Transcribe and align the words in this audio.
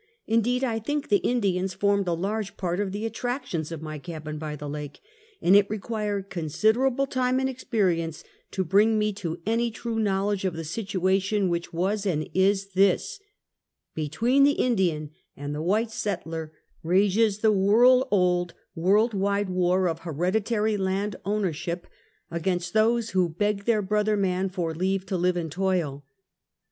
Indeed, 0.25 0.63
I 0.63 0.79
think 0.79 1.09
the 1.09 1.17
Indians 1.17 1.75
formed 1.75 2.07
a 2.07 2.13
large 2.13 2.57
part 2.57 2.79
of 2.79 2.91
the 2.91 3.07
attrac 3.07 3.45
tions 3.45 3.71
of 3.71 3.83
my 3.83 3.99
cabin 3.99 4.39
by 4.39 4.55
the 4.55 4.67
lakes; 4.67 4.99
and 5.43 5.55
it 5.55 5.69
required 5.69 6.31
consid 6.31 6.73
erable 6.75 7.07
time 7.07 7.39
and 7.39 7.47
experience 7.47 8.23
to 8.49 8.63
bring 8.65 8.97
me 8.97 9.13
to 9.13 9.39
any 9.45 9.69
true 9.69 9.99
knowledge 9.99 10.43
of 10.43 10.55
the 10.55 10.63
situation, 10.63 11.51
Avhich 11.51 11.71
was, 11.71 12.07
and 12.07 12.27
is, 12.33 12.69
this: 12.73 13.19
Between 13.93 14.43
the 14.43 14.53
Indian 14.53 15.11
and 15.37 15.55
white 15.63 15.91
settler, 15.91 16.51
rages 16.81 17.37
the 17.41 17.51
world 17.51 18.07
old, 18.09 18.55
world 18.73 19.13
wide 19.13 19.51
war 19.51 19.87
of 19.87 19.99
hereditary 19.99 20.77
land 20.77 21.15
owner 21.25 21.53
ship 21.53 21.85
against 22.31 22.73
those 22.73 23.11
who 23.11 23.29
beg 23.29 23.65
their 23.65 23.83
brother 23.83 24.17
man 24.17 24.49
for 24.49 24.73
leave 24.73 25.05
to 25.05 25.15
live 25.15 25.37
and 25.37 25.51
toil. 25.51 26.03